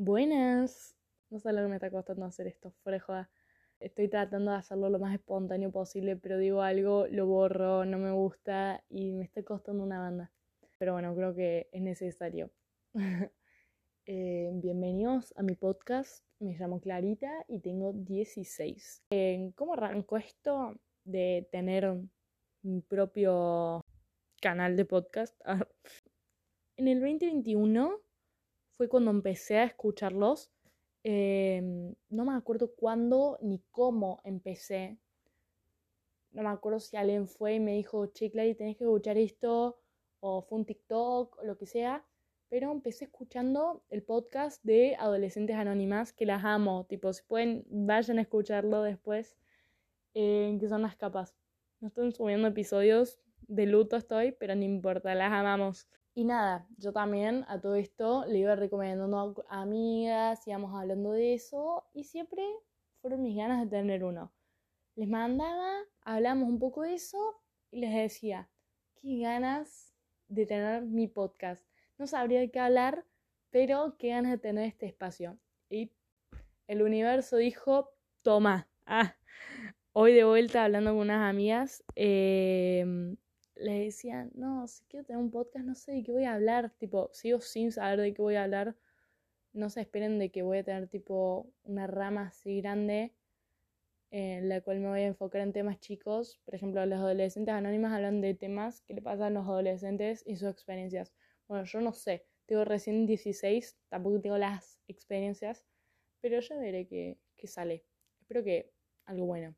Buenas. 0.00 0.94
No 1.28 1.40
sé 1.40 1.52
lo 1.52 1.60
que 1.60 1.66
me 1.66 1.74
está 1.74 1.90
costando 1.90 2.24
hacer 2.24 2.46
esto. 2.46 2.72
Estoy 3.80 4.06
tratando 4.06 4.52
de 4.52 4.58
hacerlo 4.58 4.90
lo 4.90 5.00
más 5.00 5.12
espontáneo 5.12 5.72
posible, 5.72 6.14
pero 6.14 6.38
digo 6.38 6.62
algo, 6.62 7.08
lo 7.08 7.26
borro, 7.26 7.84
no 7.84 7.98
me 7.98 8.12
gusta 8.12 8.84
y 8.88 9.10
me 9.10 9.24
está 9.24 9.42
costando 9.42 9.82
una 9.82 9.98
banda. 9.98 10.30
Pero 10.78 10.92
bueno, 10.92 11.16
creo 11.16 11.34
que 11.34 11.68
es 11.72 11.82
necesario. 11.82 12.52
Eh, 14.10 14.50
bienvenidos 14.54 15.34
a 15.36 15.42
mi 15.42 15.54
podcast. 15.54 16.24
Me 16.38 16.56
llamo 16.56 16.80
Clarita 16.80 17.44
y 17.46 17.60
tengo 17.60 17.92
16. 17.92 19.02
Eh, 19.10 19.52
¿Cómo 19.54 19.74
arrancó 19.74 20.16
esto 20.16 20.80
de 21.04 21.46
tener 21.52 21.94
mi 22.62 22.80
propio 22.80 23.84
canal 24.40 24.76
de 24.76 24.86
podcast? 24.86 25.38
en 26.78 26.88
el 26.88 27.00
2021 27.00 28.00
fue 28.78 28.88
cuando 28.88 29.10
empecé 29.10 29.58
a 29.58 29.64
escucharlos. 29.64 30.52
Em, 31.02 31.94
no 32.10 32.24
me 32.24 32.34
acuerdo 32.34 32.72
cuándo 32.74 33.36
ni 33.42 33.60
cómo 33.72 34.20
empecé. 34.22 34.98
No 36.30 36.42
me 36.44 36.48
acuerdo 36.50 36.78
si 36.78 36.96
alguien 36.96 37.26
fue 37.26 37.54
y 37.54 37.60
me 37.60 37.72
dijo, 37.74 38.06
che, 38.06 38.30
Clary, 38.30 38.54
tenés 38.54 38.76
que 38.76 38.84
escuchar 38.84 39.18
esto, 39.18 39.80
o 40.20 40.42
fue 40.42 40.58
un 40.58 40.64
TikTok, 40.64 41.38
o 41.40 41.44
lo 41.44 41.58
que 41.58 41.66
sea. 41.66 42.06
Pero 42.48 42.70
empecé 42.70 43.06
escuchando 43.06 43.82
el 43.90 44.04
podcast 44.04 44.62
de 44.64 44.94
Adolescentes 44.96 45.56
Anónimas, 45.56 46.12
que 46.12 46.24
las 46.24 46.44
amo. 46.44 46.86
Tipo, 46.88 47.12
si 47.12 47.24
pueden, 47.24 47.64
vayan 47.68 48.18
a 48.18 48.22
escucharlo 48.22 48.82
después, 48.82 49.36
eh, 50.14 50.56
que 50.60 50.68
son 50.68 50.82
las 50.82 50.94
capas. 50.94 51.34
No 51.80 51.88
estoy 51.88 52.12
subiendo 52.12 52.46
episodios, 52.46 53.18
de 53.48 53.66
luto 53.66 53.96
estoy, 53.96 54.32
pero 54.32 54.54
no 54.54 54.62
importa, 54.62 55.16
las 55.16 55.32
amamos. 55.32 55.88
Y 56.18 56.24
nada, 56.24 56.66
yo 56.78 56.92
también 56.92 57.44
a 57.46 57.60
todo 57.60 57.76
esto 57.76 58.24
le 58.26 58.38
iba 58.38 58.56
recomendando 58.56 59.44
a 59.48 59.60
amigas, 59.60 60.44
íbamos 60.48 60.74
hablando 60.74 61.12
de 61.12 61.34
eso 61.34 61.84
y 61.94 62.02
siempre 62.02 62.42
fueron 63.00 63.22
mis 63.22 63.36
ganas 63.36 63.62
de 63.62 63.70
tener 63.70 64.02
uno. 64.02 64.32
Les 64.96 65.08
mandaba, 65.08 65.76
hablamos 66.00 66.48
un 66.48 66.58
poco 66.58 66.82
de 66.82 66.94
eso 66.94 67.40
y 67.70 67.78
les 67.78 67.94
decía, 67.94 68.50
qué 69.00 69.20
ganas 69.20 69.94
de 70.26 70.44
tener 70.44 70.82
mi 70.82 71.06
podcast. 71.06 71.64
No 71.98 72.08
sabría 72.08 72.40
de 72.40 72.50
qué 72.50 72.58
hablar, 72.58 73.04
pero 73.50 73.94
qué 73.96 74.08
ganas 74.08 74.32
de 74.32 74.38
tener 74.38 74.64
este 74.64 74.86
espacio. 74.86 75.38
Y 75.70 75.92
el 76.66 76.82
universo 76.82 77.36
dijo, 77.36 77.92
toma, 78.22 78.66
ah, 78.86 79.14
hoy 79.92 80.14
de 80.14 80.24
vuelta 80.24 80.64
hablando 80.64 80.90
con 80.90 80.98
unas 80.98 81.30
amigas, 81.30 81.84
eh, 81.94 83.14
le 83.58 83.84
decía, 83.84 84.28
no, 84.34 84.66
si 84.66 84.84
quiero 84.84 85.06
tener 85.06 85.22
un 85.22 85.30
podcast, 85.30 85.64
no 85.64 85.74
sé 85.74 85.92
de 85.92 86.02
qué 86.02 86.12
voy 86.12 86.24
a 86.24 86.34
hablar, 86.34 86.72
tipo, 86.78 87.10
sigo 87.12 87.40
sin 87.40 87.72
saber 87.72 88.00
de 88.00 88.14
qué 88.14 88.22
voy 88.22 88.36
a 88.36 88.44
hablar, 88.44 88.76
no 89.52 89.70
se 89.70 89.80
esperen 89.80 90.18
de 90.18 90.30
que 90.30 90.42
voy 90.42 90.58
a 90.58 90.64
tener 90.64 90.88
tipo 90.88 91.52
una 91.64 91.86
rama 91.86 92.28
así 92.28 92.60
grande 92.60 93.14
en 94.10 94.48
la 94.48 94.60
cual 94.62 94.80
me 94.80 94.88
voy 94.88 95.00
a 95.00 95.06
enfocar 95.06 95.42
en 95.42 95.52
temas 95.52 95.80
chicos, 95.80 96.40
por 96.44 96.54
ejemplo, 96.54 96.84
los 96.86 96.98
adolescentes 96.98 97.54
anónimas 97.54 97.92
hablan 97.92 98.20
de 98.20 98.34
temas 98.34 98.80
que 98.82 98.94
le 98.94 99.02
pasan 99.02 99.26
a 99.26 99.30
los 99.30 99.46
adolescentes 99.46 100.22
y 100.26 100.36
sus 100.36 100.50
experiencias. 100.50 101.12
Bueno, 101.46 101.64
yo 101.64 101.80
no 101.80 101.92
sé, 101.92 102.26
tengo 102.46 102.64
recién 102.64 103.06
16, 103.06 103.76
tampoco 103.88 104.20
tengo 104.20 104.38
las 104.38 104.80
experiencias, 104.88 105.66
pero 106.20 106.40
ya 106.40 106.56
veré 106.56 106.86
qué, 106.86 107.18
sale. 107.46 107.84
Espero 108.20 108.42
que 108.42 108.72
algo 109.04 109.26
bueno. 109.26 109.54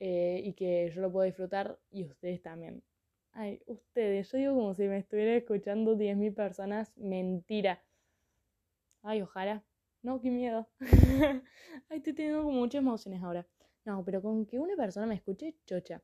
Eh, 0.00 0.42
y 0.44 0.54
que 0.54 0.90
yo 0.94 1.00
lo 1.00 1.12
pueda 1.12 1.26
disfrutar 1.26 1.78
y 1.90 2.04
ustedes 2.04 2.42
también. 2.42 2.82
Ay, 3.32 3.62
ustedes, 3.66 4.30
yo 4.30 4.38
digo 4.38 4.54
como 4.54 4.74
si 4.74 4.84
me 4.88 4.98
estuviera 4.98 5.34
escuchando 5.34 5.96
10.000 5.96 6.34
personas. 6.34 6.92
Mentira. 6.96 7.82
Ay, 9.02 9.22
ojalá. 9.22 9.64
No, 10.02 10.20
qué 10.20 10.30
miedo. 10.30 10.68
Ay, 11.88 11.98
estoy 11.98 12.12
teniendo 12.12 12.42
como 12.42 12.58
muchas 12.58 12.80
emociones 12.80 13.22
ahora. 13.22 13.46
No, 13.84 14.04
pero 14.04 14.20
con 14.22 14.46
que 14.46 14.58
una 14.58 14.76
persona 14.76 15.06
me 15.06 15.14
escuche, 15.14 15.56
chocha. 15.66 16.02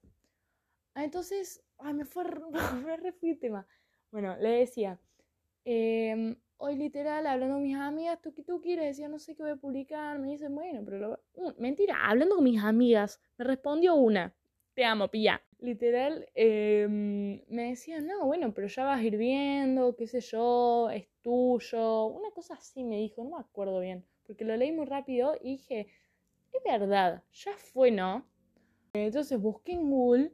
Ah, 0.94 1.04
entonces, 1.04 1.62
ay, 1.78 1.94
me 1.94 2.04
fue, 2.04 2.24
me 2.84 2.96
re 2.96 3.14
el 3.22 3.38
tema. 3.38 3.66
Bueno, 4.10 4.36
le 4.38 4.50
decía, 4.50 4.98
em, 5.64 6.36
hoy 6.56 6.76
literal, 6.76 7.26
hablando 7.26 7.56
con 7.56 7.62
mis 7.62 7.76
amigas, 7.76 8.20
tú 8.22 8.32
tú 8.32 8.60
quieres, 8.60 8.86
decía, 8.86 9.08
no 9.08 9.18
sé 9.18 9.36
qué 9.36 9.42
voy 9.42 9.52
a 9.52 9.56
publicar. 9.56 10.18
Me 10.18 10.28
dicen, 10.30 10.54
bueno, 10.54 10.82
pero 10.84 10.98
lo... 10.98 11.54
Mentira, 11.58 12.08
hablando 12.08 12.36
con 12.36 12.44
mis 12.44 12.62
amigas, 12.62 13.20
me 13.36 13.44
respondió 13.44 13.94
una 13.94 14.34
te 14.78 14.84
amo, 14.84 15.08
pilla. 15.08 15.42
Literal, 15.60 16.28
em, 16.34 17.42
me 17.48 17.70
decían, 17.70 18.06
no, 18.06 18.26
bueno, 18.26 18.54
pero 18.54 18.68
ya 18.68 18.84
vas 18.84 19.00
a 19.00 19.02
ir 19.02 19.16
viendo, 19.16 19.96
qué 19.96 20.06
sé 20.06 20.20
yo, 20.20 20.88
es 20.90 21.08
tuyo. 21.20 22.06
Una 22.06 22.30
cosa 22.30 22.54
así 22.54 22.84
me 22.84 22.96
dijo, 22.98 23.24
no 23.24 23.30
me 23.30 23.40
acuerdo 23.40 23.80
bien, 23.80 24.04
porque 24.24 24.44
lo 24.44 24.56
leí 24.56 24.70
muy 24.70 24.86
rápido 24.86 25.36
y 25.40 25.52
dije, 25.56 25.88
es 26.52 26.62
verdad, 26.64 27.24
ya 27.32 27.52
fue, 27.56 27.90
¿no? 27.90 28.24
Entonces 28.92 29.40
busqué 29.40 29.72
en 29.72 29.90
Google 29.90 30.32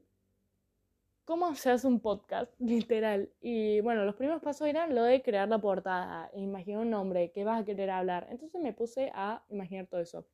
cómo 1.24 1.54
se 1.54 1.70
hace 1.70 1.86
un 1.86 2.00
podcast, 2.00 2.52
literal. 2.60 3.30
Y 3.40 3.80
bueno, 3.80 4.04
los 4.04 4.14
primeros 4.16 4.42
pasos 4.42 4.68
eran 4.68 4.94
lo 4.94 5.02
de 5.04 5.22
crear 5.22 5.48
la 5.48 5.58
portada, 5.58 6.30
e 6.34 6.40
imaginar 6.40 6.82
un 6.82 6.90
nombre, 6.90 7.32
qué 7.32 7.44
vas 7.44 7.62
a 7.62 7.64
querer 7.64 7.90
hablar. 7.90 8.26
Entonces 8.30 8.60
me 8.60 8.72
puse 8.72 9.10
a 9.14 9.42
imaginar 9.48 9.86
todo 9.86 10.00
eso. 10.00 10.26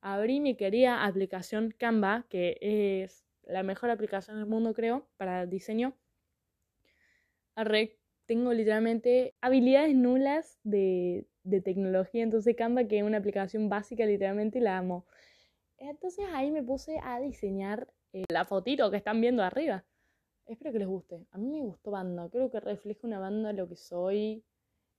Abrí 0.00 0.40
mi 0.40 0.56
querida 0.56 1.04
aplicación 1.04 1.72
Canva, 1.78 2.26
que 2.28 2.58
es 2.60 3.24
la 3.44 3.62
mejor 3.62 3.90
aplicación 3.90 4.36
del 4.36 4.46
mundo, 4.46 4.74
creo, 4.74 5.06
para 5.16 5.46
diseño. 5.46 5.94
Arre, 7.54 7.98
tengo 8.26 8.52
literalmente 8.52 9.34
habilidades 9.40 9.94
nulas 9.94 10.58
de, 10.62 11.26
tecnología, 11.64 12.22
entonces 12.22 12.56
Canva, 12.56 12.84
que 12.84 12.98
es 12.98 13.02
una 13.02 13.18
aplicación 13.18 13.68
básica, 13.68 14.06
literalmente 14.06 14.60
la 14.60 14.78
amo. 14.78 15.06
Entonces 15.76 16.24
ahí 16.32 16.50
me 16.50 16.62
puse 16.62 16.98
a 17.02 17.20
diseñar 17.20 17.92
eh, 18.12 18.24
la 18.28 18.44
fotito 18.44 18.90
que 18.90 18.96
están 18.96 19.20
viendo 19.20 19.42
arriba. 19.42 19.84
Espero 20.46 20.72
que 20.72 20.78
les 20.78 20.88
guste. 20.88 21.26
A 21.30 21.38
mí 21.38 21.50
me 21.50 21.60
gustó 21.60 21.90
banda, 21.90 22.28
creo 22.30 22.50
que 22.50 22.60
refleja 22.60 23.00
una 23.06 23.18
banda 23.18 23.52
lo 23.52 23.68
que 23.68 23.76
soy. 23.76 24.44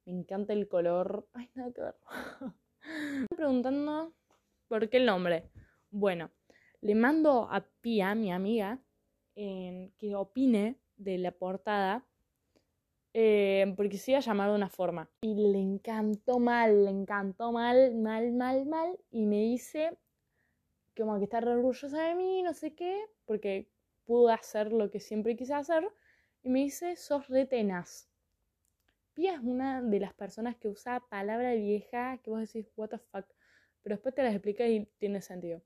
Me 0.05 0.13
encanta 0.13 0.53
el 0.53 0.67
color. 0.67 1.27
Ay, 1.33 1.49
nada 1.55 1.71
que 1.71 1.81
ver. 1.81 1.95
preguntando 3.35 4.13
por 4.67 4.89
qué 4.89 4.97
el 4.97 5.05
nombre. 5.05 5.49
Bueno, 5.91 6.31
le 6.83 6.95
mando 6.95 7.47
a 7.49 7.65
Pia, 7.81 8.13
mi 8.13 8.31
amiga, 8.31 8.77
que 9.35 10.15
opine 10.15 10.77
de 10.97 11.17
la 11.17 11.31
portada, 11.31 12.05
eh, 13.13 13.73
porque 13.77 13.97
se 13.97 14.11
iba 14.11 14.17
a 14.17 14.21
llamar 14.21 14.49
de 14.49 14.55
una 14.55 14.69
forma. 14.69 15.09
Y 15.21 15.33
le 15.33 15.59
encantó 15.59 16.39
mal, 16.39 16.83
le 16.83 16.91
encantó 16.91 17.53
mal, 17.53 17.95
mal, 17.95 18.33
mal, 18.33 18.65
mal, 18.65 18.99
y 19.11 19.25
me 19.25 19.37
dice 19.37 19.97
como 20.95 21.17
que 21.17 21.23
está 21.23 21.39
re 21.39 21.51
orgullosa 21.51 22.03
de 22.03 22.15
mí, 22.15 22.43
no 22.43 22.53
sé 22.53 22.75
qué, 22.75 23.05
porque 23.25 23.71
pude 24.03 24.33
hacer 24.33 24.73
lo 24.73 24.91
que 24.91 24.99
siempre 24.99 25.37
quise 25.37 25.53
hacer, 25.53 25.89
y 26.43 26.49
me 26.49 26.59
dice, 26.59 26.97
sos 26.97 27.29
retenas. 27.29 28.09
Pia 29.13 29.35
es 29.35 29.39
una 29.39 29.81
de 29.81 29.99
las 30.01 30.13
personas 30.13 30.57
que 30.57 30.67
usa 30.67 30.99
palabra 31.09 31.53
vieja 31.53 32.17
que 32.17 32.29
vos 32.29 32.41
decís, 32.41 32.69
what 32.75 32.89
the 32.89 32.97
fuck, 32.97 33.25
pero 33.81 33.95
después 33.95 34.13
te 34.13 34.23
las 34.23 34.33
explica 34.33 34.67
y 34.67 34.85
tiene 34.97 35.21
sentido. 35.21 35.61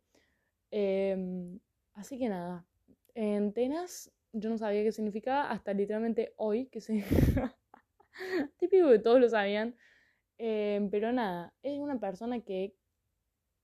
Em, 0.71 1.59
así 1.93 2.17
que 2.19 2.29
nada, 2.29 2.65
en 3.15 3.53
Tenas 3.53 4.11
yo 4.33 4.49
no 4.49 4.57
sabía 4.57 4.83
qué 4.83 4.91
significaba 4.91 5.49
hasta 5.51 5.73
literalmente 5.73 6.33
hoy, 6.37 6.67
que 6.67 6.81
se... 6.81 7.03
Típico 8.59 8.89
que 8.89 8.99
todos 8.99 9.19
lo 9.19 9.29
sabían. 9.29 9.75
Em, 10.37 10.89
pero 10.89 11.11
nada, 11.11 11.53
es 11.63 11.79
una 11.79 11.99
persona 11.99 12.41
que 12.41 12.75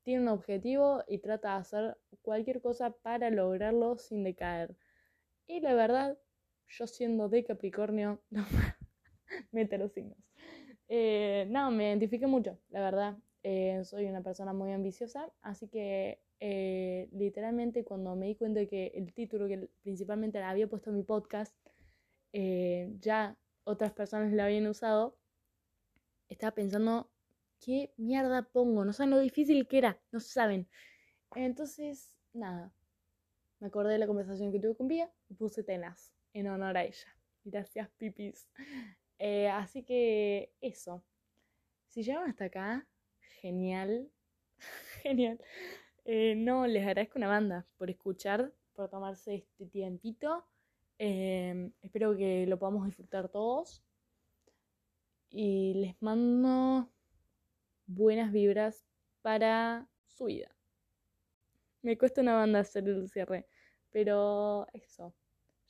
tiene 0.03 0.21
un 0.23 0.27
objetivo 0.29 1.03
y 1.07 1.19
trata 1.19 1.53
de 1.53 1.59
hacer 1.59 1.97
cualquier 2.21 2.61
cosa 2.61 2.91
para 2.91 3.29
lograrlo 3.29 3.97
sin 3.97 4.23
decaer. 4.23 4.75
Y 5.47 5.61
la 5.61 5.73
verdad, 5.73 6.17
yo 6.67 6.87
siendo 6.87 7.29
de 7.29 7.43
Capricornio, 7.43 8.21
no, 8.29 8.45
mete 9.51 9.77
los 9.77 9.93
signos. 9.93 10.17
Eh, 10.89 11.45
no, 11.49 11.71
me 11.71 11.87
identifique 11.89 12.27
mucho, 12.27 12.59
la 12.69 12.81
verdad. 12.81 13.17
Eh, 13.44 13.81
soy 13.83 14.06
una 14.06 14.21
persona 14.21 14.53
muy 14.53 14.71
ambiciosa, 14.71 15.31
así 15.41 15.67
que 15.67 16.22
eh, 16.39 17.09
literalmente 17.12 17.83
cuando 17.83 18.15
me 18.15 18.27
di 18.27 18.35
cuenta 18.35 18.59
de 18.59 18.68
que 18.68 18.88
el 18.95 19.13
título 19.13 19.47
que 19.47 19.69
principalmente 19.81 20.39
le 20.39 20.45
había 20.45 20.68
puesto 20.68 20.89
a 20.89 20.94
mi 20.94 21.03
podcast, 21.03 21.56
eh, 22.33 22.91
ya 23.00 23.38
otras 23.63 23.94
personas 23.94 24.33
lo 24.33 24.44
habían 24.44 24.68
usado, 24.68 25.18
estaba 26.30 26.53
pensando, 26.53 27.12
¿qué 27.59 27.94
mierda 27.97 28.44
pongo? 28.44 28.85
No 28.85 28.94
saben 28.94 29.12
lo 29.12 29.19
difícil 29.19 29.68
que 29.68 29.77
era, 29.77 30.01
no 30.12 30.19
saben. 30.19 30.68
Entonces, 31.35 32.15
nada, 32.33 32.74
me 33.59 33.68
acordé 33.68 33.94
de 33.94 34.00
la 34.00 34.07
conversación 34.07 34.51
que 34.51 34.59
tuve 34.59 34.75
con 34.75 34.88
Vía 34.88 35.12
y 35.30 35.35
puse 35.35 35.63
tenas 35.63 36.13
en 36.33 36.47
honor 36.47 36.77
a 36.77 36.83
ella. 36.83 37.07
Gracias, 37.44 37.89
pipis. 37.97 38.50
así 39.51 39.83
que 39.83 40.53
eso. 40.62 41.03
Si 41.88 42.03
llegan 42.03 42.30
hasta 42.30 42.45
acá, 42.45 42.88
genial, 43.41 44.09
genial. 45.03 45.39
Eh, 46.05 46.35
no, 46.35 46.67
les 46.67 46.85
agradezco 46.85 47.17
una 47.17 47.27
banda 47.29 47.65
por 47.77 47.89
escuchar, 47.89 48.51
por 48.73 48.89
tomarse 48.89 49.35
este 49.35 49.65
tiempito. 49.65 50.45
Em, 50.97 51.71
espero 51.81 52.15
que 52.15 52.45
lo 52.47 52.59
podamos 52.59 52.85
disfrutar 52.85 53.29
todos. 53.29 53.81
Y 55.29 55.73
les 55.75 56.01
mando 56.01 56.89
buenas 57.88 58.31
vibras 58.31 58.85
para 59.21 59.88
su 60.07 60.25
vida. 60.25 60.53
Me 61.81 61.97
cuesta 61.97 62.21
una 62.21 62.35
banda 62.35 62.59
hacer 62.59 62.88
el 62.88 63.09
cierre, 63.09 63.47
pero 63.91 64.67
eso. 64.73 65.13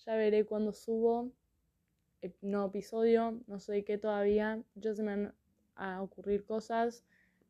Ya 0.06 0.15
veré 0.15 0.45
cuando 0.45 0.74
subo 0.74 1.31
el 2.21 2.36
nuevo 2.41 2.68
episodio, 2.68 3.39
no 3.47 3.59
sé 3.59 3.83
qué 3.83 3.97
todavía. 3.97 4.62
Ya 4.75 4.94
se 4.95 5.03
me 5.03 5.15
van 5.15 5.36
a 5.75 6.01
ocurrir 6.01 6.45
cosas. 6.45 7.03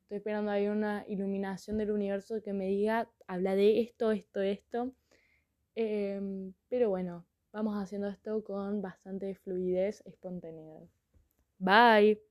Estoy 0.04 0.18
esperando 0.18 0.52
ahí 0.52 0.68
una 0.68 1.06
iluminación 1.08 1.78
del 1.78 1.92
universo 1.92 2.42
que 2.44 2.54
me 2.54 2.68
diga, 2.68 3.10
habla 3.28 3.56
de 3.56 3.82
esto, 3.82 4.12
esto, 4.12 4.42
esto. 4.42 4.94
Em, 5.76 6.54
pero 6.70 6.90
bueno, 6.90 7.26
vamos 7.52 7.82
haciendo 7.82 8.08
esto 8.08 8.44
con 8.44 8.82
bastante 8.82 9.34
fluidez, 9.36 10.04
espontaneidad. 10.06 10.84
Bye. 11.58 12.22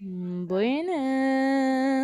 Buenas. 0.00 1.84